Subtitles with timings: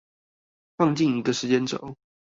[0.77, 1.95] 放進一個時間軸